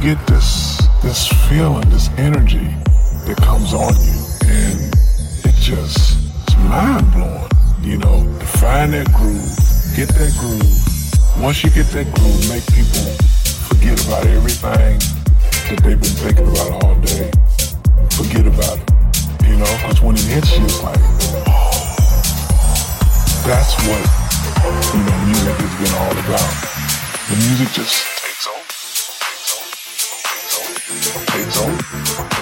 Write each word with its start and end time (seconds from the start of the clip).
get 0.00 0.18
this 0.26 0.86
this 1.02 1.26
feeling, 1.48 1.88
this 1.90 2.08
energy 2.18 2.70
that 3.26 3.36
comes 3.38 3.74
on 3.74 3.94
you, 3.98 4.18
and 4.46 4.78
it 5.44 5.54
just 5.58 6.18
it's 6.42 6.56
mind 6.68 7.10
blowing. 7.12 7.48
You 7.82 7.98
know, 7.98 8.22
to 8.38 8.46
find 8.46 8.92
that 8.92 9.10
groove, 9.12 9.48
get 9.96 10.08
that 10.14 10.32
groove. 10.38 11.42
Once 11.42 11.64
you 11.64 11.70
get 11.70 11.86
that 11.98 12.06
groove, 12.14 12.42
make 12.48 12.62
people 12.70 13.10
forget 13.66 13.98
about 14.06 14.26
everything 14.26 14.98
that 15.68 15.80
they've 15.82 16.00
been 16.00 16.18
thinking 16.22 16.46
about 16.46 16.84
all 16.84 16.94
day. 17.02 17.30
Forget 18.14 18.46
about 18.46 18.78
it. 18.78 18.90
You 19.48 19.56
know, 19.56 19.72
because 19.82 20.00
when 20.00 20.14
it 20.14 20.26
hits 20.30 20.56
you, 20.58 20.64
it's 20.64 20.82
like, 20.82 21.00
oh, 21.48 21.74
that's 23.46 23.74
what 23.88 24.04
you 24.94 25.02
know 25.02 25.18
music 25.26 25.56
has 25.58 25.74
been 25.82 25.94
all 25.98 26.12
about. 26.12 26.50
The 27.30 27.36
music 27.48 27.72
just 27.72 28.07
Então. 31.58 32.37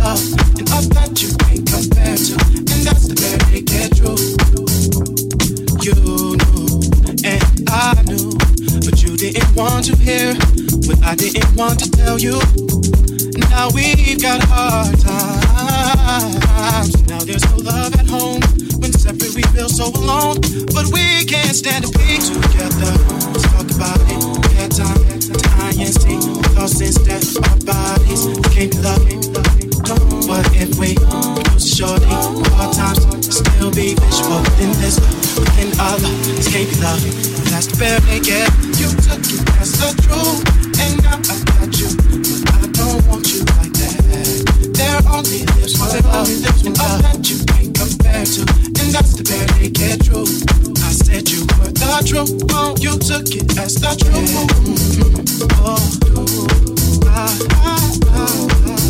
love, 0.00 0.24
and 0.58 0.66
all 0.72 0.82
that 0.96 1.12
you 1.20 1.30
can 1.44 1.60
compare 1.68 2.16
to, 2.16 2.34
and 2.72 2.80
that's 2.88 3.04
the 3.08 3.14
very 3.20 3.60
get 3.60 3.92
truth. 3.96 4.40
You 5.84 5.94
knew, 6.40 6.80
and 7.24 7.44
I 7.68 8.00
knew, 8.08 8.32
but 8.80 9.02
you 9.04 9.16
didn't 9.16 9.54
want 9.54 9.84
to 9.86 9.96
hear 9.96 10.34
what 10.88 10.98
I 11.04 11.14
didn't 11.14 11.54
want 11.54 11.80
to 11.84 11.90
tell 11.90 12.18
you. 12.18 12.40
Now 13.52 13.68
we've 13.74 14.20
got 14.20 14.42
hard 14.44 14.98
time. 15.00 16.32
Now 17.06 17.20
there's 17.20 17.44
no 17.52 17.56
love 17.60 17.94
at 17.94 18.08
home. 18.08 18.40
When 18.80 18.92
separate, 18.92 19.34
we 19.34 19.42
feel 19.52 19.68
so 19.68 19.92
alone, 19.92 20.40
but 20.72 20.88
we 20.92 21.24
can't 21.28 21.54
stand 21.54 21.84
to 21.84 21.90
be 21.98 22.16
together. 22.16 22.92
Talk 23.52 23.68
about 23.76 24.00
it. 24.08 24.20
We 24.48 24.54
had 24.56 24.72
time 24.72 25.04
to 25.20 25.36
I 25.60 25.76
and 25.76 25.92
see, 25.92 26.16
because 26.40 26.72
since 26.78 26.98
that 27.04 27.20
our 27.44 27.58
bodies 27.68 28.24
can't 28.54 28.74
loved 28.80 29.49
what 29.90 30.46
if 30.54 30.78
we 30.78 30.94
lose 30.94 31.66
shorty? 31.66 32.06
Hard 32.54 32.74
times 32.76 33.02
still 33.26 33.70
be 33.72 33.94
visual 33.98 34.38
in 34.62 34.70
this 34.78 35.02
in 35.58 35.74
other. 35.80 36.06
Be 36.54 36.62
love. 36.78 37.02
That's 37.50 37.66
the 37.66 37.76
bare 37.78 37.98
naked. 38.06 38.46
You 38.78 38.86
took 39.02 39.18
it 39.18 39.42
as 39.58 39.74
the 39.82 39.90
truth, 40.06 40.46
and 40.78 40.94
now 41.02 41.18
I 41.18 41.36
got 41.42 41.74
you, 41.74 41.90
but 42.46 42.62
I 42.62 42.70
don't 42.70 43.02
want 43.10 43.26
you 43.34 43.42
like 43.58 43.74
that. 43.82 43.98
There 44.78 45.00
only 45.10 45.42
lives 45.58 45.74
one 45.78 45.98
love, 46.06 46.30
and 46.66 46.78
all 46.78 46.98
that 47.02 47.26
you 47.26 47.42
can't 47.50 47.74
compare 47.74 48.24
to, 48.24 48.40
and 48.78 48.94
that's 48.94 49.18
the 49.18 49.26
bare 49.26 49.70
get 49.70 50.06
truth. 50.06 50.46
I 50.86 50.92
said 50.92 51.28
you 51.28 51.42
were 51.58 51.74
the 51.74 52.02
truth, 52.06 52.46
oh, 52.54 52.76
you 52.78 52.94
took 52.98 53.26
it 53.34 53.58
as 53.58 53.74
the 53.74 53.90
truth. 53.98 54.38
Oh, 55.58 55.82
I, 57.10 57.26
I, 57.58 57.80
I, 58.14 58.89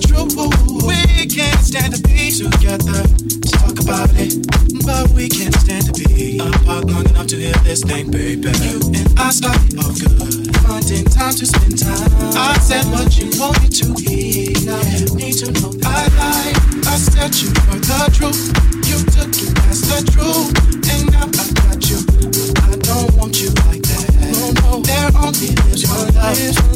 We 0.00 1.26
can't 1.26 1.60
stand 1.60 1.94
to 1.94 2.02
be 2.02 2.30
together. 2.32 3.04
Talk 3.52 3.76
about 3.80 4.08
it, 4.16 4.40
but 4.86 5.10
we 5.10 5.28
can't 5.28 5.54
stand 5.54 5.84
to 5.86 5.92
be 5.92 6.38
apart 6.38 6.86
long 6.86 7.04
enough 7.10 7.26
to 7.28 7.36
hear 7.36 7.52
this 7.64 7.82
thing, 7.84 8.10
baby. 8.10 8.48
You 8.64 8.80
and 8.96 9.08
I 9.18 9.30
started 9.30 9.76
off 9.78 10.00
good, 10.00 10.56
finding 10.64 11.04
time 11.04 11.34
to 11.34 11.44
spend 11.44 11.78
time. 11.78 12.08
I 12.32 12.56
said 12.58 12.86
what 12.86 13.12
you 13.18 13.28
wanted 13.38 13.72
to 13.76 13.92
hear. 14.00 14.56
Now 14.64 14.80
you 14.96 15.04
need 15.14 15.36
to 15.44 15.52
know 15.60 15.72
I, 15.84 16.08
I 16.88 16.96
said 16.96 17.36
you 17.36 17.48
were 17.68 17.80
the 17.84 18.08
truth. 18.16 18.48
You 18.88 19.04
took 19.12 19.28
it 19.36 19.52
as 19.68 19.84
the 19.84 20.00
truth, 20.16 20.48
and 20.88 21.12
now 21.12 21.28
I 21.28 21.44
got 21.60 21.84
you, 21.90 22.00
I 22.64 22.76
don't 22.80 23.12
want 23.20 23.40
you 23.40 23.50
like 23.68 23.82
that. 23.84 24.08
No, 24.32 24.48
no, 24.64 24.80
there 24.80 25.10
only 25.20 25.52
lives 25.68 25.84
one 25.86 26.08
love, 26.14 26.69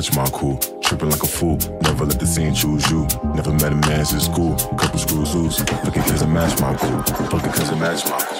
Match 0.00 0.16
my 0.16 0.30
cool. 0.30 0.56
Tripping 0.80 1.10
like 1.10 1.22
a 1.22 1.26
fool, 1.26 1.58
never 1.82 2.06
let 2.06 2.18
the 2.18 2.26
scene 2.26 2.54
choose 2.54 2.90
you. 2.90 3.06
Never 3.34 3.52
met 3.52 3.70
a 3.70 3.76
man 3.86 4.06
since 4.06 4.24
school, 4.24 4.56
couple 4.78 4.98
screws 4.98 5.34
loose. 5.34 5.60
Looking 5.84 6.02
cause 6.04 6.22
it 6.22 6.26
match 6.26 6.58
my 6.58 6.74
cool, 6.74 6.96
looking 7.30 7.52
cause 7.52 7.70
it 7.70 7.76
match 7.76 8.06
my 8.06 8.18
cool. 8.18 8.39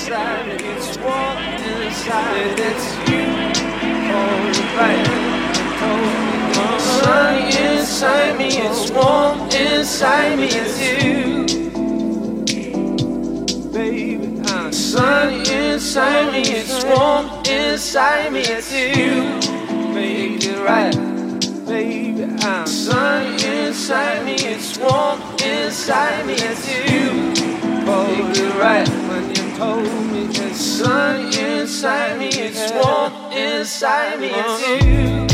inside, 0.00 0.48
it's 0.48 0.96
warm 0.98 1.36
inside, 1.36 2.58
it's 2.58 2.86
you 3.10 3.24
on 4.16 4.54
fire. 4.74 5.20
Sun 6.80 7.36
inside 7.62 8.38
me, 8.38 8.48
it's 8.48 8.90
warm 8.92 9.40
inside 9.50 10.38
me, 10.38 10.46
it's 10.46 10.80
you. 10.80 11.44
Baby, 13.72 14.42
sun 14.72 15.34
inside 15.34 16.32
me, 16.32 16.40
it's 16.40 16.84
warm 16.84 17.26
inside 17.46 18.32
me, 18.32 18.40
it's 18.40 18.72
you. 18.72 19.38
baby. 19.94 20.54
right 20.60 20.96
baby. 21.66 22.26
Sun 22.66 23.34
inside 23.44 24.24
me, 24.24 24.34
it's 24.34 24.78
warm 24.78 25.20
inside 25.44 26.26
me, 26.26 26.34
it's 26.34 26.66
you. 26.72 27.34
baby. 27.84 28.48
right 28.58 29.09
hold 29.60 30.12
me. 30.12 30.24
It's 30.30 30.58
sun 30.58 31.26
inside 31.34 32.18
me, 32.18 32.28
it's 32.28 32.72
warm 32.72 33.12
inside 33.32 34.18
me, 34.18 34.30
it's 34.32 34.84
you. 34.84 35.29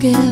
forget 0.00 0.29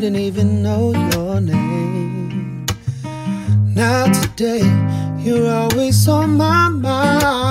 didn't 0.00 0.20
even 0.20 0.62
know 0.62 0.92
your 1.12 1.40
name. 1.40 2.64
Now 3.74 4.04
today, 4.12 4.62
you're 5.18 5.50
always 5.50 6.06
on 6.06 6.36
my 6.36 6.68
mind. 6.68 7.50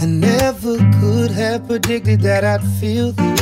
I 0.00 0.06
never 0.06 0.78
could 0.98 1.30
have 1.30 1.66
predicted 1.66 2.22
that 2.22 2.42
I'd 2.42 2.62
feel 2.80 3.12
this. 3.12 3.33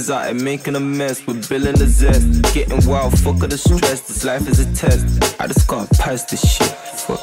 was 0.00 0.10
out 0.10 0.24
here 0.24 0.42
making 0.42 0.76
a 0.76 0.80
mess 0.80 1.26
with 1.26 1.46
Bill 1.46 1.66
and 1.66 1.76
the 1.76 1.86
zest. 1.86 2.54
Getting 2.54 2.82
wild, 2.88 3.18
fuck 3.18 3.42
all 3.42 3.48
the 3.48 3.58
stress. 3.58 4.00
This 4.00 4.24
life 4.24 4.48
is 4.48 4.58
a 4.58 4.74
test. 4.74 5.38
I 5.38 5.46
just 5.46 5.68
gotta 5.68 5.94
pass 5.96 6.24
this 6.24 6.40
shit. 6.40 6.68
Fuck. 7.04 7.20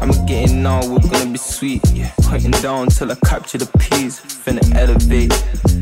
I'm 0.00 0.10
getting 0.24 0.64
on, 0.64 0.90
we're 0.90 1.06
gonna 1.10 1.30
be 1.30 1.36
sweet. 1.36 1.82
Yeah. 1.92 2.10
Down 2.62 2.88
till 2.88 3.12
I 3.12 3.16
capture 3.26 3.58
the 3.58 3.66
peas. 3.78 4.18
Finna 4.20 4.64
elevate, 4.74 5.32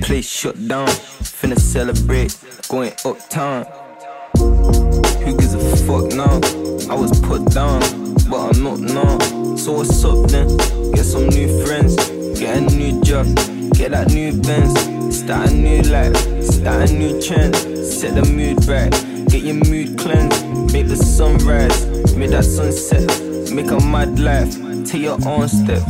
place 0.02 0.28
shut 0.28 0.56
down. 0.66 0.88
Finna 0.88 1.56
celebrate, 1.56 2.36
going 2.68 2.92
uptown. 3.04 3.64
Who 5.22 5.36
gives 5.38 5.54
a 5.54 5.60
fuck 5.86 6.10
now? 6.12 6.40
I 6.90 6.96
was 6.98 7.12
put 7.20 7.44
down, 7.52 7.80
but 8.28 8.40
I'm 8.50 8.64
not 8.64 8.80
now. 8.80 9.18
So 9.56 9.70
what's 9.72 10.04
up 10.04 10.26
then? 10.26 10.48
Get 10.90 11.04
some 11.04 11.28
new 11.28 11.64
friends, 11.64 11.94
get 12.40 12.56
a 12.56 12.60
new 12.62 13.00
job, 13.02 13.26
get 13.74 13.92
that 13.92 14.08
new 14.12 14.32
Benz. 14.42 14.93
Start 15.14 15.52
a 15.52 15.54
new 15.54 15.80
life, 15.82 16.16
start 16.42 16.90
a 16.90 16.92
new 16.92 17.22
trend. 17.22 17.54
Set 17.54 18.16
the 18.16 18.24
mood 18.34 18.66
right, 18.66 18.90
get 19.30 19.44
your 19.44 19.54
mood 19.54 19.96
cleansed. 19.96 20.72
Make 20.72 20.88
the 20.88 20.96
sunrise, 20.96 21.86
make 22.16 22.30
that 22.30 22.44
sunset. 22.44 23.06
Make 23.54 23.70
a 23.70 23.78
mad 23.86 24.18
life, 24.18 24.52
take 24.84 25.02
your 25.02 25.16
own 25.24 25.46
step. 25.48 25.82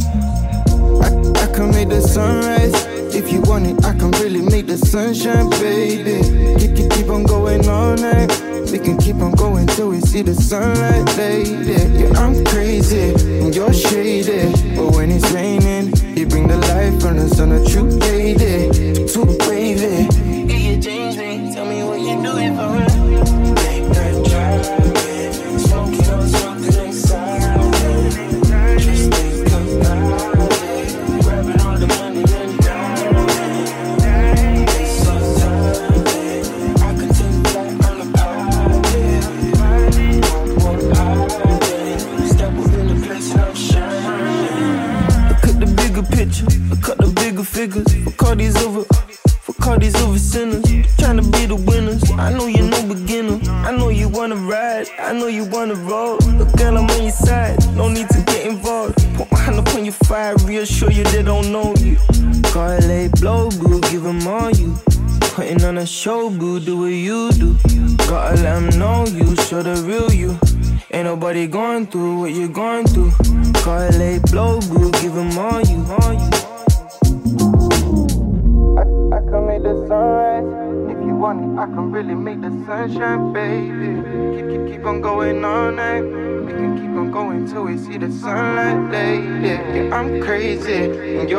I, 1.01 1.09
I 1.43 1.47
can 1.55 1.71
make 1.71 1.89
the 1.89 2.03
sunrise. 2.03 2.75
If 3.15 3.33
you 3.33 3.41
want 3.41 3.67
it, 3.67 3.83
I 3.83 3.95
can 3.95 4.11
really 4.23 4.43
make 4.43 4.67
the 4.67 4.77
sunshine, 4.77 5.49
baby. 5.51 6.21
Keep, 6.61 6.77
keep, 6.77 6.91
keep 6.91 7.09
on 7.09 7.25
going 7.25 7.67
all 7.67 7.97
night. 7.97 8.31
We 8.71 8.79
can 8.79 8.99
keep 8.99 9.17
on 9.17 9.33
going 9.33 9.67
till 9.69 9.89
we 9.89 10.01
see 10.01 10.21
the 10.21 10.35
sunlight, 10.35 11.07
baby. 11.17 11.73
Yeah, 11.99 12.19
I'm 12.21 12.45
crazy 12.45 13.15
and 13.41 13.55
you're 13.55 13.73
shaded, 13.73 14.53
but 14.77 14.91
when 14.93 15.11
it's 15.11 15.31
raining, 15.33 15.94
you 16.17 16.27
bring 16.27 16.47
the 16.47 16.57
life 16.57 17.03
runners 17.03 17.41
on 17.41 17.51
a 17.51 17.65
true 17.65 17.91
lady, 17.91 18.71
too 19.09 19.27
baby. 19.49 20.14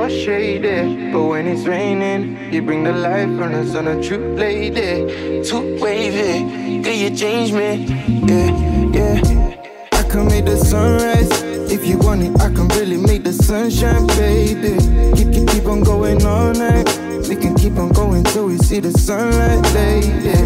You're 0.10 0.26
shady. 0.26 1.12
But 1.12 1.24
when 1.24 1.48
it's 1.48 1.66
raining, 1.66 2.54
you 2.54 2.62
bring 2.62 2.84
the 2.84 2.94
light 2.94 3.28
from 3.38 3.52
the 3.54 3.66
sun, 3.66 3.88
a 3.88 4.02
true 4.02 4.36
lady. 4.36 5.44
Too 5.44 5.78
wavy, 5.82 6.82
girl, 6.82 6.94
you 6.94 7.16
change 7.16 7.52
me. 7.52 7.86
Yeah, 8.28 8.52
yeah. 8.94 9.56
I 9.94 10.04
can 10.04 10.28
make 10.28 10.46
the 10.46 10.58
sunrise. 10.58 11.30
If 11.72 11.86
you 11.88 11.98
want 11.98 12.24
it, 12.24 12.40
I 12.40 12.50
can 12.50 12.68
really 12.70 12.98
make 12.98 13.24
the 13.24 13.34
sunshine, 13.34 14.08
baby. 14.08 14.78
Keep, 15.16 15.34
keep, 15.34 15.48
keep 15.50 15.66
on 15.66 15.82
going 15.82 16.24
all 16.26 16.54
night. 16.54 16.88
We 17.28 17.36
can 17.36 17.56
keep 17.56 17.78
on 17.78 17.90
going 17.90 18.24
till 18.24 18.48
we 18.48 18.58
see 18.58 18.80
the 18.80 18.92
sunlight, 18.92 19.64
lady. 19.74 20.45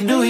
Do 0.00 0.25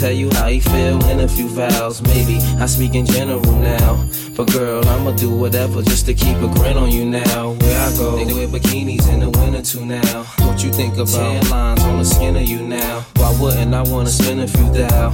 tell 0.00 0.10
you 0.10 0.30
how 0.32 0.48
he 0.48 0.60
feel 0.60 0.98
in 1.10 1.20
a 1.20 1.28
few 1.28 1.46
vows. 1.48 2.00
Maybe 2.00 2.38
I 2.58 2.64
speak 2.64 2.94
in 2.94 3.04
general 3.04 3.52
now. 3.56 4.02
But 4.34 4.50
girl, 4.50 4.82
I'ma 4.88 5.10
do 5.12 5.28
whatever 5.28 5.82
just 5.82 6.06
to 6.06 6.14
keep 6.14 6.38
a 6.38 6.48
grin 6.48 6.78
on 6.78 6.90
you 6.90 7.04
now. 7.04 7.50
Where 7.60 7.80
I 7.86 7.94
go, 7.96 8.24
they 8.24 8.32
wear 8.32 8.48
bikinis 8.48 9.06
in 9.12 9.20
the 9.20 9.28
winter 9.28 9.60
too 9.60 9.84
now. 9.84 10.24
What 10.46 10.64
you 10.64 10.72
think 10.72 10.94
about 10.94 11.08
tan 11.08 11.50
lines 11.50 11.82
on 11.82 11.98
the 11.98 12.04
skin 12.04 12.36
of 12.36 12.48
you 12.48 12.62
now? 12.62 13.04
Why 13.16 13.36
wouldn't 13.38 13.74
I 13.74 13.82
wanna 13.82 14.08
spend 14.08 14.40
a 14.40 14.48
few 14.48 14.72
thou? 14.72 15.08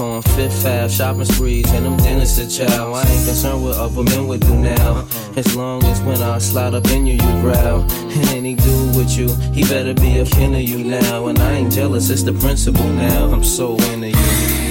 On 0.00 0.11
Fifth 0.34 0.64
Ave, 0.64 0.88
shopping 0.88 1.24
sprees, 1.26 1.70
and 1.72 1.84
them 1.84 1.96
dinners 1.98 2.36
to 2.36 2.48
chow. 2.48 2.92
I 2.92 3.02
ain't 3.02 3.26
concerned 3.26 3.62
what 3.62 3.76
other 3.76 4.02
men 4.02 4.26
would 4.28 4.40
do 4.40 4.54
now. 4.54 4.92
Uh-huh. 4.92 5.32
As 5.36 5.54
long 5.54 5.84
as 5.84 6.00
when 6.00 6.22
I 6.22 6.38
slide 6.38 6.72
up 6.72 6.86
in 6.86 7.06
you, 7.06 7.14
you 7.14 7.40
growl. 7.42 7.82
And 7.82 8.28
any 8.30 8.54
dude 8.54 8.96
with 8.96 9.16
you, 9.16 9.28
he 9.52 9.62
better 9.64 9.92
be 9.92 10.20
a 10.20 10.24
kin 10.24 10.54
of 10.54 10.62
you 10.62 10.84
now. 10.84 11.26
And 11.26 11.38
I 11.38 11.52
ain't 11.52 11.72
jealous, 11.72 12.08
it's 12.08 12.22
the 12.22 12.32
principle 12.32 12.88
now. 12.88 13.30
I'm 13.30 13.44
so 13.44 13.76
into 13.92 14.08
you. 14.08 14.61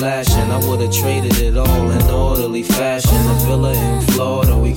More 0.00 0.10
than 0.10 0.20
a 0.20 0.24
flash, 0.24 0.30
and 0.36 0.52
I 0.52 0.68
would've 0.68 0.92
traded 0.92 1.38
it 1.38 1.56
all 1.56 1.90
in 1.90 2.02
orderly 2.10 2.62
fashion. 2.62 3.14
A 3.14 3.34
villa 3.46 3.72
in 3.72 3.95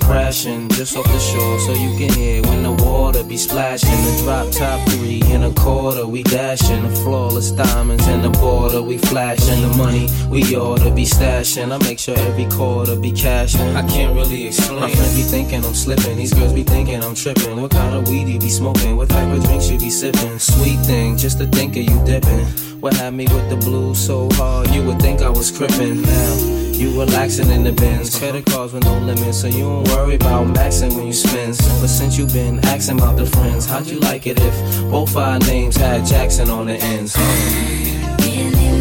crashing 0.10 0.68
just 0.70 0.98
off 0.98 1.06
the 1.06 1.20
shore, 1.20 1.60
so 1.60 1.74
you 1.74 1.96
can 1.96 2.12
hear 2.18 2.42
when 2.44 2.64
the 2.64 2.72
water 2.84 3.24
be 3.24 3.38
splashing. 3.38 3.90
The 3.90 4.24
drop 4.24 4.50
top 4.52 4.90
three 4.90 5.22
in 5.32 5.44
a 5.44 5.54
quarter, 5.54 6.08
we 6.08 6.24
dashing. 6.24 6.82
The 6.90 6.96
flawless 7.04 7.52
diamonds 7.52 8.08
in 8.08 8.24
the 8.24 8.32
border, 8.32 8.82
we 8.82 8.98
flashing. 8.98 9.62
The 9.62 9.78
money 9.78 10.08
we 10.28 10.42
oughta 10.56 10.90
be 10.90 11.04
stashing. 11.04 11.72
I 11.72 11.78
make 11.88 12.00
sure 12.00 12.18
every 12.18 12.46
quarter 12.46 12.96
be 12.96 13.12
cashing. 13.12 13.76
I 13.76 13.88
can't 13.88 14.16
really 14.16 14.48
explain. 14.48 14.80
My 14.82 14.90
friends 14.90 15.16
be 15.16 15.22
thinking 15.22 15.64
I'm 15.64 15.76
slipping, 15.76 16.18
these 16.18 16.34
girls 16.34 16.54
be 16.54 16.64
thinking 16.64 17.04
I'm 17.04 17.14
tripping. 17.14 17.62
What 17.62 17.72
kind 17.72 17.94
of 17.94 18.08
weed 18.10 18.28
you 18.28 18.40
be 18.40 18.50
smoking? 18.50 18.98
What 18.98 19.10
type 19.10 19.32
of 19.32 19.44
drinks 19.44 19.70
you 19.70 19.78
be 19.78 19.92
sipping? 19.92 20.40
Sweet 20.40 20.80
thing, 20.90 21.18
just 21.18 21.38
to 21.38 21.46
think 21.46 21.78
of 21.78 21.84
you 21.84 21.98
dipping. 22.06 22.46
What 22.82 22.94
had 22.96 23.14
me 23.14 23.26
with 23.26 23.48
the 23.52 23.58
blues 23.58 24.00
so 24.00 24.28
hard, 24.34 24.72
you 24.72 24.84
would 24.86 25.00
think 25.00 25.22
I 25.22 25.30
was 25.30 25.52
crippin' 25.52 26.02
now. 26.02 26.69
You 26.80 26.98
relaxing 26.98 27.50
in 27.52 27.66
the 27.66 27.74
bins, 27.74 28.18
credit 28.18 28.46
cards 28.46 28.72
with 28.72 28.86
no 28.86 28.98
limits, 29.00 29.42
so 29.42 29.48
you 29.48 29.64
don't 29.64 29.86
worry 29.90 30.16
about 30.16 30.48
maxing 30.48 30.96
when 30.96 31.08
you 31.08 31.12
spend. 31.14 31.58
But 31.82 31.90
since 31.90 32.18
you 32.18 32.26
been 32.26 32.64
asking 32.68 33.00
about 33.00 33.18
the 33.18 33.26
friends, 33.26 33.66
how'd 33.66 33.88
you 33.88 34.00
like 34.00 34.26
it 34.26 34.40
if 34.40 34.82
both 34.90 35.14
our 35.18 35.40
names 35.40 35.76
had 35.76 36.06
Jackson 36.06 36.50
on 36.50 36.68
the 36.68 36.76
ends? 36.76 37.16
I 37.18 38.79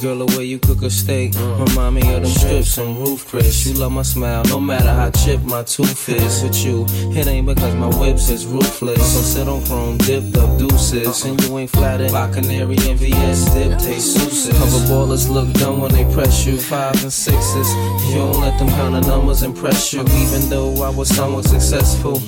Girl, 0.00 0.24
the 0.24 0.38
way 0.38 0.44
you 0.44 0.60
cook 0.60 0.82
a 0.82 0.90
steak 0.90 1.34
remind 1.34 1.96
me 1.96 2.14
of 2.14 2.22
them 2.22 2.30
strips 2.30 2.78
and 2.78 2.96
Ruth's 2.98 3.24
Chris. 3.24 3.66
You 3.66 3.74
love 3.74 3.90
my 3.90 4.02
smile, 4.02 4.44
no 4.44 4.60
matter 4.60 4.92
how 4.92 5.10
chipped 5.10 5.44
my 5.44 5.64
tooth 5.64 6.08
is. 6.08 6.42
With 6.42 6.64
you, 6.64 6.86
it 7.18 7.26
ain't 7.26 7.46
because 7.46 7.74
my 7.74 7.88
whips 7.98 8.30
is 8.30 8.46
ruthless. 8.46 9.02
So 9.14 9.20
sit 9.22 9.48
on 9.48 9.64
chrome, 9.64 9.98
dipped 9.98 10.36
up 10.36 10.56
deuces, 10.56 11.24
and 11.24 11.42
you 11.42 11.58
ain't 11.58 11.70
flattered 11.70 12.12
by 12.12 12.30
canary 12.30 12.76
and 12.82 12.96
VS 12.96 13.52
dip 13.54 13.76
taste 13.80 14.14
souses. 14.14 14.56
Cover 14.56 14.78
ballers 14.86 15.28
look 15.28 15.52
dumb 15.54 15.80
when 15.80 15.92
they 15.92 16.04
press 16.14 16.46
you, 16.46 16.58
fives 16.58 17.02
and 17.02 17.12
sixes. 17.12 17.68
You 18.08 18.18
don't 18.18 18.40
let 18.40 18.56
them 18.58 18.68
kind 18.68 18.94
of 18.94 19.04
numbers 19.04 19.42
impress 19.42 19.92
you, 19.92 20.02
even 20.02 20.48
though 20.48 20.80
I 20.82 20.90
was 20.90 21.08
somewhat 21.08 21.44
successful. 21.46 22.20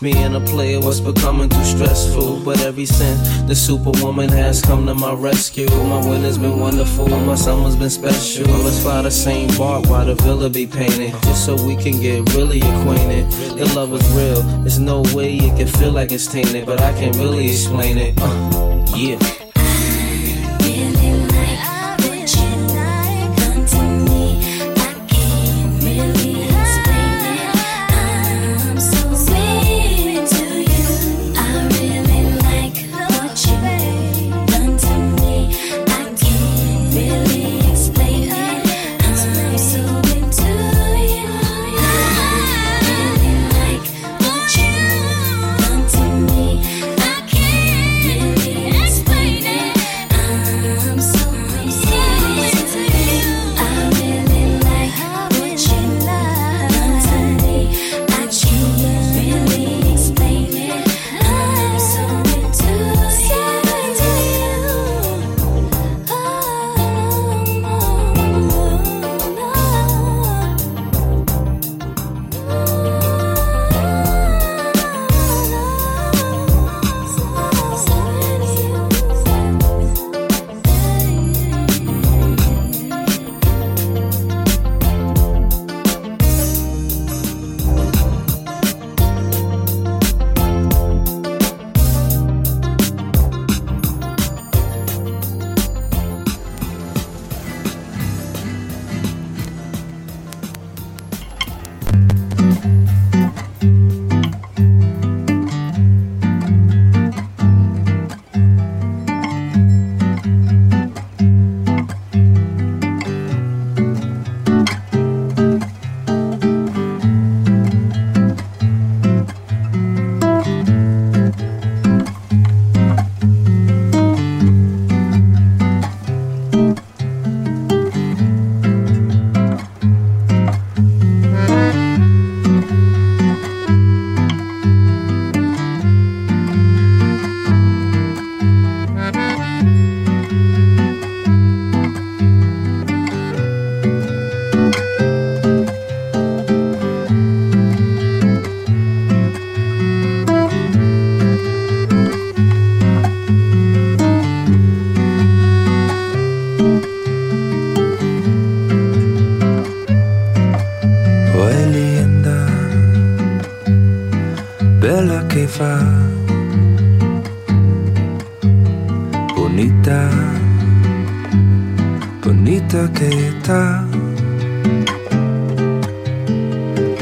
Me 0.00 0.12
and 0.12 0.36
a 0.36 0.40
player 0.40 0.78
was 0.78 1.00
becoming 1.00 1.48
too 1.48 1.64
stressful, 1.64 2.44
but 2.44 2.60
every 2.60 2.86
since 2.86 3.18
the 3.48 3.54
superwoman 3.54 4.28
has 4.28 4.62
come 4.62 4.86
to 4.86 4.94
my 4.94 5.12
rescue, 5.12 5.66
my 5.66 6.06
winter's 6.08 6.38
been 6.38 6.60
wonderful, 6.60 7.15
my 7.24 7.34
summer's 7.34 7.76
been 7.76 7.90
special. 7.90 8.46
Let's 8.46 8.82
fly 8.82 9.02
the 9.02 9.10
Saint 9.10 9.56
Barts 9.56 9.88
while 9.88 10.04
the 10.06 10.14
villa 10.16 10.50
be 10.50 10.66
painted, 10.66 11.12
just 11.22 11.44
so 11.44 11.54
we 11.54 11.76
can 11.76 12.00
get 12.00 12.34
really 12.34 12.60
acquainted. 12.60 13.30
The 13.56 13.72
love 13.74 13.92
is 13.92 14.08
real, 14.10 14.42
there's 14.62 14.78
no 14.78 15.02
way 15.14 15.36
it 15.36 15.56
can 15.56 15.68
feel 15.68 15.92
like 15.92 16.12
it's 16.12 16.26
tainted, 16.26 16.66
but 16.66 16.80
I 16.80 16.92
can't 16.92 17.16
really 17.16 17.46
explain 17.46 17.98
it. 17.98 18.14
Uh, 18.18 18.84
yeah. 18.96 19.35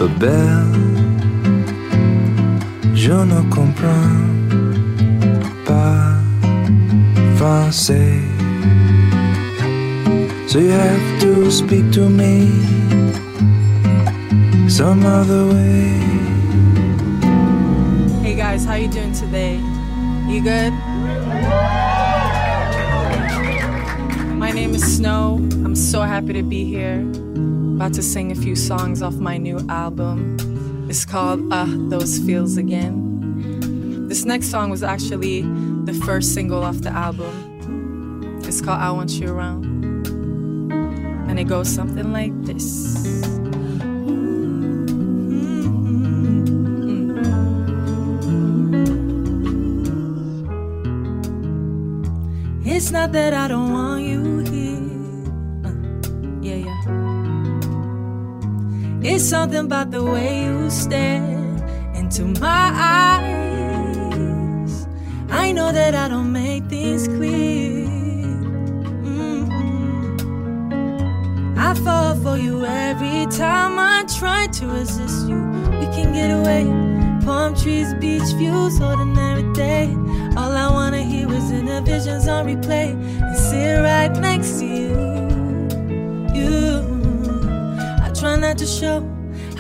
Belle, 0.03 0.67
je 2.95 3.13
ne 3.13 3.41
comprends 3.49 4.21
pas 5.65 6.19
français. 7.37 8.21
So 10.47 10.59
you 10.59 10.71
have 10.71 11.21
to 11.21 11.51
speak 11.51 11.91
to 11.93 12.11
me 12.11 12.51
some 14.69 15.07
other 15.07 15.47
way. 15.47 15.89
Hey 18.23 18.35
guys, 18.35 18.65
how 18.65 18.75
you 18.75 18.89
doing 18.89 19.13
today? 19.13 19.59
You 20.29 20.43
good? 20.43 20.73
My 24.37 24.51
name 24.51 24.75
is 24.75 24.83
Snoh. 24.83 25.39
I'm 25.65 25.75
so 25.75 26.03
happy 26.03 26.33
to 26.35 26.43
be 26.43 26.65
here. 26.65 27.24
About 27.75 27.93
to 27.95 28.03
sing 28.03 28.31
a 28.31 28.37
few 28.37 28.55
songs 28.55 29.03
off 29.03 29.15
my 29.15 29.37
new 29.37 29.59
album. 29.69 30.37
It's 30.89 31.05
called 31.05 31.53
Uh 31.53 31.67
Those 31.89 32.21
Feels 32.21 32.57
Again. 32.57 34.07
This 34.09 34.25
next 34.25 34.47
song 34.47 34.71
was 34.71 34.85
actually 34.85 35.43
the 35.85 35.93
first 36.07 36.35
single 36.35 36.63
off 36.63 36.77
the 36.83 36.91
album. 36.91 38.41
It's 38.45 38.61
called 38.61 38.81
I 38.81 38.93
Want 38.93 39.11
You 39.15 39.35
Around. 39.35 39.65
And 41.29 41.39
it 41.41 41.45
goes 41.45 41.69
something 41.69 42.13
like 42.13 42.33
this. 42.45 42.95
It's 52.65 52.93
not 52.93 53.11
that 53.13 53.35
I 53.35 53.49
don't 53.49 53.73
want 53.73 53.84
Something 59.25 59.65
about 59.65 59.91
the 59.91 60.05
way 60.05 60.45
you 60.45 60.69
stare 60.69 61.25
into 61.95 62.27
my 62.41 62.71
eyes. 63.17 64.87
I 65.31 65.51
know 65.53 65.73
that 65.73 65.95
I 65.95 66.09
don't 66.09 66.31
make 66.31 66.65
things 66.67 67.09
clear. 67.09 67.89
Mhm. 69.03 69.49
I 71.57 71.73
fall 71.73 72.17
for 72.17 72.37
you 72.37 72.67
every 72.67 73.25
time 73.27 73.79
I 73.79 74.05
try 74.19 74.47
to 74.59 74.67
resist 74.67 75.27
you. 75.27 75.41
We 75.81 75.87
can 75.87 76.13
get 76.13 76.31
away. 76.31 76.67
Palm 77.25 77.55
trees, 77.55 77.95
beach 77.95 78.31
views, 78.37 78.79
ordinary 78.79 79.45
day. 79.55 79.97
All 80.37 80.53
I 80.53 80.69
wanna 80.71 81.01
hear 81.03 81.33
is 81.33 81.51
Innervisions 81.51 82.29
on 82.29 82.45
replay 82.47 82.91
and 83.23 83.37
sit 83.39 83.81
right 83.81 84.15
next 84.21 84.59
to 84.59 84.67
you. 84.67 84.93
You, 86.39 86.85
I 88.05 88.11
try 88.11 88.37
not 88.37 88.59
to 88.59 88.67
show 88.67 89.14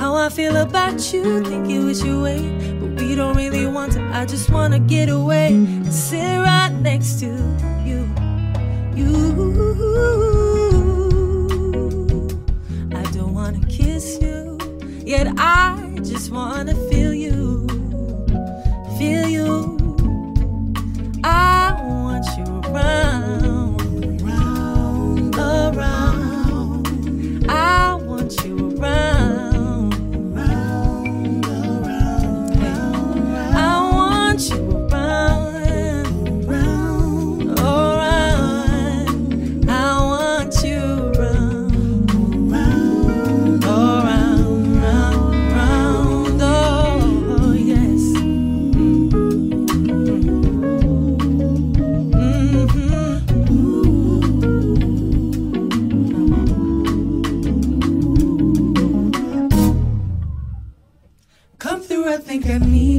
how 0.04 0.16
I 0.16 0.28
feel 0.28 0.56
about 0.56 1.14
you. 1.14 1.42
Think 1.42 1.70
it 1.70 1.78
was 1.78 2.04
your 2.04 2.20
way, 2.24 2.42
but 2.78 2.90
we 3.00 3.14
don't 3.14 3.34
really 3.34 3.66
want 3.66 3.92
to. 3.92 4.02
I 4.12 4.26
just 4.26 4.50
wanna 4.50 4.78
get 4.78 5.08
away 5.08 5.48
and 5.54 5.90
sit 5.90 6.40
right 6.40 6.72
next 6.88 7.20
to 7.20 7.30
you. 7.88 8.00
You, 8.94 9.14
I 13.00 13.02
don't 13.16 13.32
wanna 13.32 13.64
kiss 13.66 14.18
you, 14.20 14.58
yet 15.06 15.26
I 15.38 15.98
just 16.02 16.30
wanna 16.30 16.74
feel 16.90 17.14
you, 17.14 17.66
feel 18.98 19.26
you. 19.26 19.73
I 62.46 62.58
think 62.58 62.93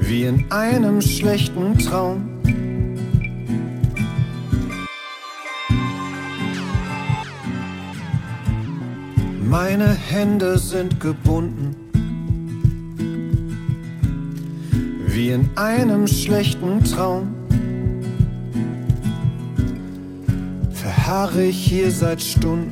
Wie 0.00 0.24
in 0.24 0.50
einem 0.50 1.00
schlechten 1.00 1.78
Traum. 1.78 2.28
Meine 9.48 9.94
Hände 9.94 10.58
sind 10.58 10.98
gebunden. 10.98 11.76
Wie 15.06 15.30
in 15.30 15.48
einem 15.54 16.08
schlechten 16.08 16.82
Traum. 16.82 17.32
Verharre 20.72 21.44
ich 21.44 21.58
hier 21.58 21.92
seit 21.92 22.20
Stunden. 22.20 22.65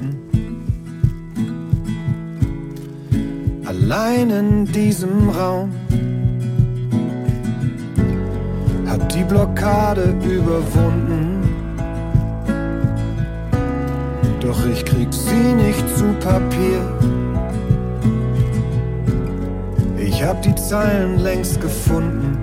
Zeilen 20.75 21.20
längst 21.20 21.61
gefunden. 21.61 22.36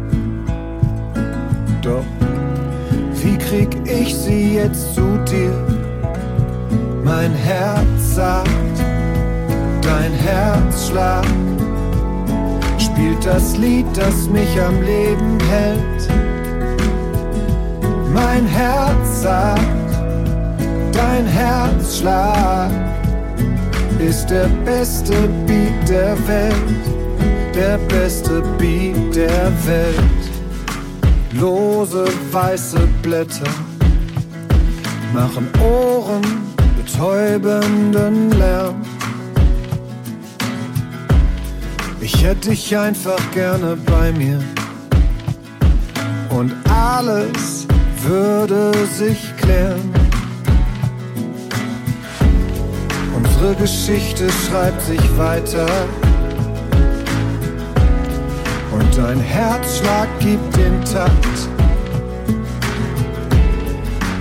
Doch 1.81 2.05
wie 3.21 3.37
krieg 3.37 3.75
ich 3.83 4.15
sie 4.15 4.55
jetzt 4.55 4.95
zu 4.95 5.17
dir? 5.29 5.51
Mein 7.03 7.33
Herz 7.33 8.15
sagt, 8.15 8.77
dein 9.81 10.13
Herzschlag 10.13 11.25
spielt 12.77 13.25
das 13.25 13.57
Lied, 13.57 13.85
das 13.95 14.29
mich 14.29 14.61
am 14.61 14.81
Leben 14.81 15.37
hält. 15.49 16.03
Mein 18.13 18.45
Herz 18.45 19.23
sagt, 19.23 19.91
dein 20.93 21.25
Herzschlag 21.25 22.71
ist 23.99 24.27
der 24.29 24.47
beste 24.63 25.15
Beat 25.45 25.89
der 25.89 26.15
Welt, 26.29 27.00
der 27.53 27.77
beste 27.77 28.41
Beat 28.57 29.15
der 29.15 29.51
Welt. 29.65 30.23
Lose 31.33 32.05
weiße 32.31 32.79
Blätter 33.01 33.49
machen 35.13 35.47
Ohren 35.61 36.21
betäubenden 36.77 38.31
Lärm. 38.31 38.81
Ich 41.99 42.23
hätte 42.23 42.49
dich 42.49 42.75
einfach 42.77 43.19
gerne 43.33 43.77
bei 43.85 44.11
mir 44.11 44.39
und 46.29 46.53
alles 46.69 47.67
würde 48.03 48.71
sich 48.97 49.19
klären. 49.37 49.93
Unsere 53.15 53.55
Geschichte 53.55 54.27
schreibt 54.47 54.81
sich 54.81 55.17
weiter 55.17 55.67
dein 58.95 59.19
Herzschlag 59.19 60.07
gibt 60.19 60.55
den 60.57 60.83
Takt. 60.85 61.37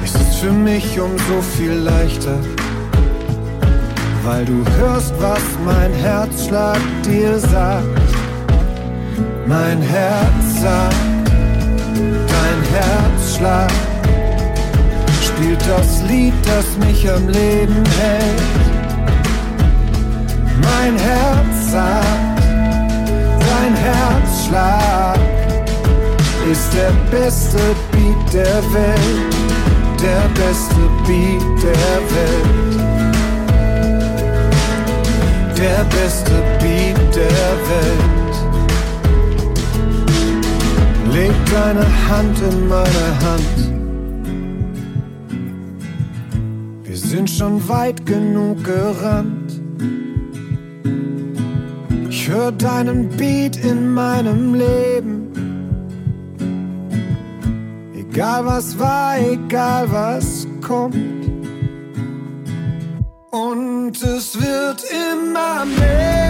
Es 0.05 0.15
ist 0.15 0.35
für 0.37 0.53
mich 0.53 1.01
um 1.01 1.11
so 1.29 1.43
viel 1.57 1.73
leichter, 1.73 2.39
weil 4.25 4.45
du 4.45 4.65
hörst, 4.79 5.13
was 5.21 5.43
mein 5.65 5.93
Herzschlag 5.93 6.79
dir 7.05 7.39
sagt. 7.39 7.87
Mein 9.47 9.83
Herz 9.83 10.61
sagt, 10.61 11.31
dein 12.35 12.61
Herzschlag 12.73 13.71
spielt 15.23 15.61
das 15.69 16.03
Lied, 16.09 16.35
das 16.45 16.67
mich 16.87 17.11
am 17.11 17.29
Leben 17.29 17.85
hält. 17.99 18.43
Mein 20.63 20.97
Herz 20.97 21.73
sagt, 21.73 22.30
dein 23.61 23.75
Herzschlag 23.77 25.19
ist 26.51 26.73
der 26.73 26.93
beste 27.11 27.59
Beat 27.93 28.33
der 28.33 28.63
Welt, 28.73 29.35
der 30.03 30.29
beste 30.35 30.83
Beat 31.07 31.63
der 31.63 32.01
Welt. 32.15 32.77
Der 35.59 35.85
beste 35.85 36.37
Beat 36.59 37.15
der 37.15 37.51
Welt. 37.71 38.35
Leg 41.13 41.37
deine 41.53 41.87
Hand 42.09 42.37
in 42.41 42.69
meine 42.69 43.07
Hand. 43.27 43.59
Wir 46.85 46.97
sind 46.97 47.29
schon 47.29 47.69
weit 47.69 48.07
genug 48.07 48.65
gerannt. 48.65 49.40
Hör 52.31 52.53
deinen 52.53 53.09
Beat 53.17 53.57
in 53.57 53.93
meinem 53.93 54.55
Leben. 54.55 55.33
Egal 57.93 58.47
was 58.47 58.79
war, 58.79 59.19
egal 59.19 59.91
was 59.91 60.47
kommt. 60.65 60.95
Und 63.33 64.01
es 64.01 64.41
wird 64.41 64.85
immer 65.13 65.65
mehr. 65.65 66.30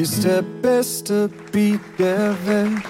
Ist 0.00 0.24
der 0.24 0.42
beste 0.62 1.28
Beat 1.52 1.80
der 1.98 2.34
Welt. 2.46 2.89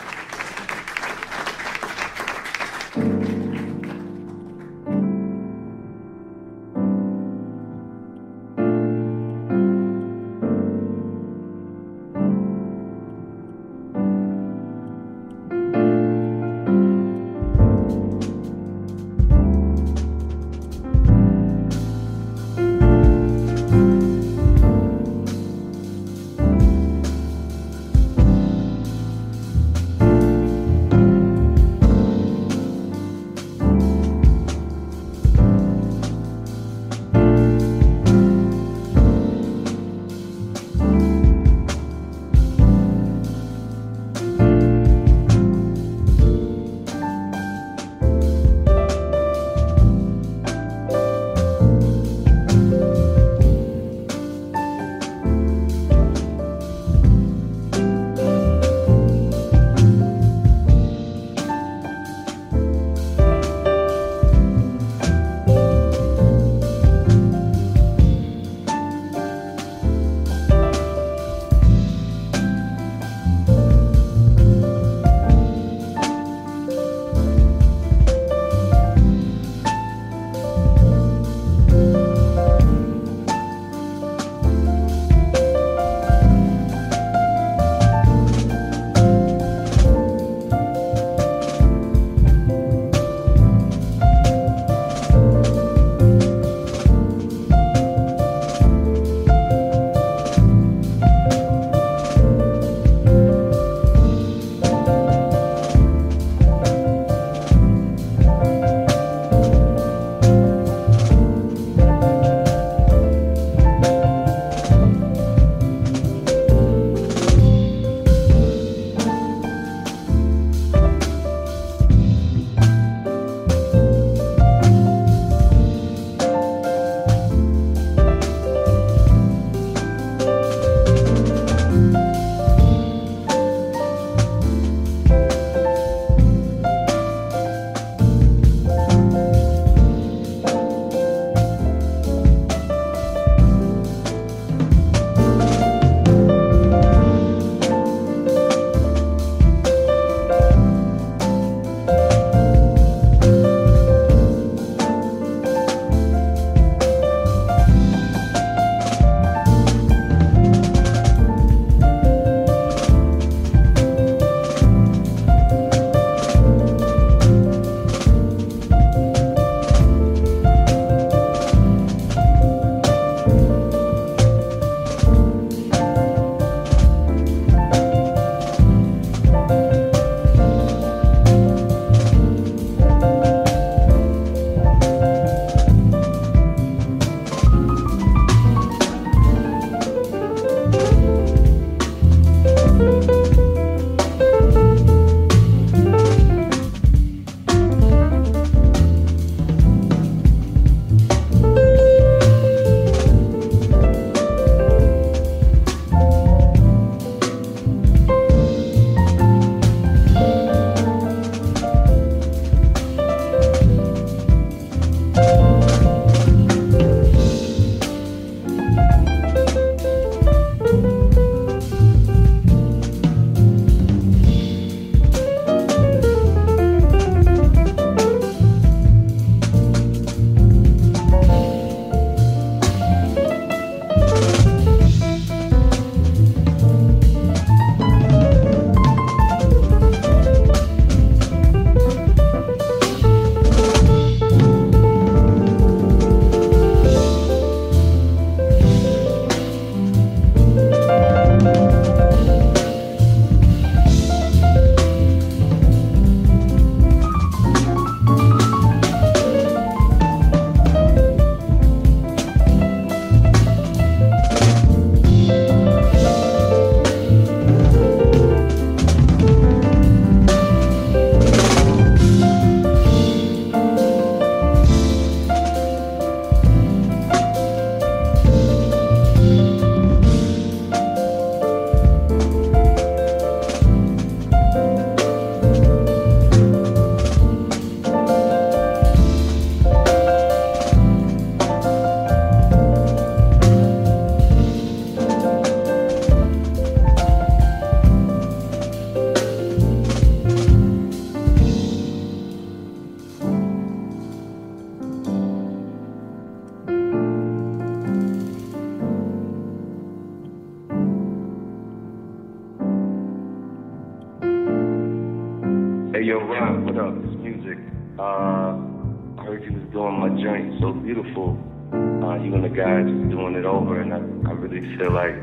Really 324.61 324.77
feel 324.77 324.91
like 324.91 325.15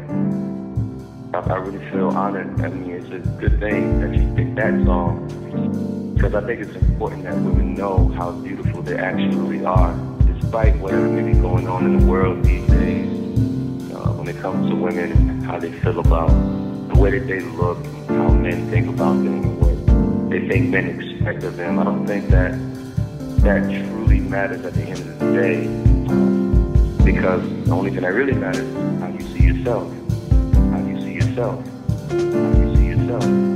I, 1.34 1.56
really 1.58 1.92
feel 1.92 2.10
honored. 2.10 2.60
I 2.62 2.70
mean, 2.70 2.92
it's 2.92 3.10
a 3.10 3.20
good 3.40 3.60
thing 3.60 4.00
that 4.02 4.16
you 4.16 4.34
picked 4.36 4.56
that 4.56 4.74
song 4.86 5.28
because 6.16 6.34
I 6.34 6.42
think 6.46 6.62
it's 6.62 6.76
important 6.76 7.24
that 7.24 7.36
women 7.36 7.76
know 7.76 8.08
how 8.10 8.32
beautiful 8.32 8.82
they 8.82 8.98
actually 8.98 9.64
are, 9.64 9.94
despite 10.26 10.78
whatever 10.78 11.08
may 11.08 11.32
be 11.32 11.40
going 11.40 11.68
on 11.68 11.86
in 11.86 12.00
the 12.00 12.06
world 12.06 12.44
these 12.44 12.68
days. 12.68 13.08
Uh, 13.94 14.14
when 14.14 14.28
it 14.28 14.38
comes 14.42 14.70
to 14.70 14.76
women 14.76 15.12
and 15.12 15.44
how 15.46 15.60
they 15.60 15.72
feel 15.72 16.00
about 16.00 16.30
the 16.90 17.00
way 17.00 17.12
that 17.20 17.28
they 17.28 17.42
look, 17.42 17.78
how 18.08 18.30
men 18.30 18.70
think 18.72 18.88
about 18.88 19.14
them, 19.24 19.60
what 19.60 20.32
they 20.32 20.48
think 20.48 20.70
men 20.70 21.00
expect 21.00 21.44
of 21.44 21.56
them. 21.58 21.78
I 21.78 21.84
don't 21.84 22.08
think 22.08 22.30
that 22.30 22.58
that 23.44 23.62
truly 23.62 24.20
matters 24.20 24.66
at 24.66 24.74
the 24.74 24.84
end 24.84 25.00
of 25.00 25.20
the 25.20 25.34
day, 25.34 25.68
because 27.06 27.44
the 27.66 27.72
only 27.72 27.92
thing 27.92 28.02
that 28.02 28.14
really 28.14 28.34
matters 28.34 28.66
is 28.66 29.00
how 29.00 29.17
yourself. 29.68 29.92
How 30.72 30.80
you 30.80 31.02
see 31.02 31.14
yourself. 31.14 31.68
How 32.10 32.54
do 32.54 32.62
you 32.62 32.76
see 32.78 32.86
yourself. 32.86 33.47